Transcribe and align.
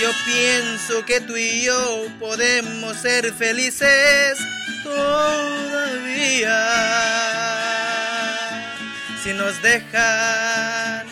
Yo 0.00 0.12
pienso 0.24 1.04
que 1.04 1.20
tú 1.20 1.36
y 1.36 1.64
yo 1.64 2.06
podemos 2.20 2.96
ser 2.96 3.32
felices 3.34 4.38
todavía. 4.84 6.56
Si 9.22 9.32
nos 9.32 9.60
dejan, 9.60 11.04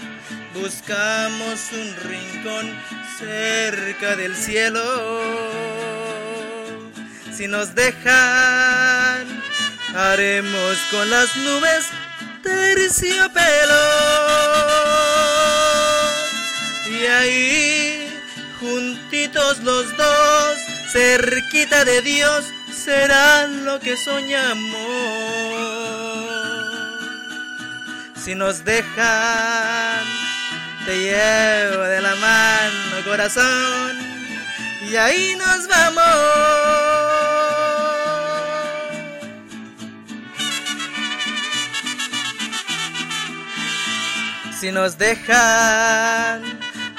buscamos 0.54 1.60
un 1.72 1.96
rincón 2.08 2.80
cerca 3.18 4.14
del 4.14 4.36
cielo. 4.36 4.82
Si 7.36 7.48
nos 7.48 7.74
dejan, 7.74 9.42
haremos 9.94 10.78
con 10.90 11.10
las 11.10 11.36
nubes 11.36 11.86
terciopelo. 12.42 13.82
Y 16.88 17.06
ahí, 17.06 17.65
juntitos 18.66 19.60
los 19.62 19.96
dos, 19.96 20.58
cerquita 20.92 21.84
de 21.84 22.02
Dios, 22.02 22.44
serán 22.72 23.64
lo 23.64 23.78
que 23.80 23.96
soñamos. 23.96 24.76
Si 28.22 28.34
nos 28.34 28.64
dejan, 28.64 30.04
te 30.84 30.98
llevo 30.98 31.82
de 31.84 32.00
la 32.00 32.14
mano, 32.16 33.04
corazón, 33.04 33.96
y 34.90 34.96
ahí 34.96 35.36
nos 35.36 35.68
vamos. 35.68 36.66
Si 44.58 44.72
nos 44.72 44.98
dejan, 44.98 46.65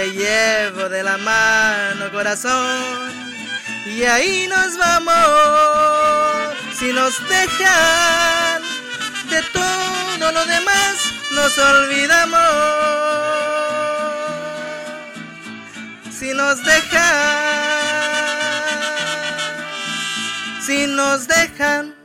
te 0.00 0.12
llevo 0.12 0.88
de 0.88 1.02
la 1.02 1.18
mano 1.18 2.10
corazón 2.10 3.12
y 3.84 4.02
ahí 4.04 4.48
nos 4.48 4.78
vamos. 4.78 6.56
Si 6.78 6.90
nos 6.90 7.12
dejan, 7.28 8.62
de 9.28 9.42
todo 9.52 10.32
lo 10.32 10.46
demás 10.46 10.94
nos 11.32 11.58
olvidamos. 11.58 12.40
Si 16.18 16.32
nos 16.32 16.64
dejan, 16.64 17.02
si 20.66 20.86
nos 20.86 21.28
dejan 21.28 21.99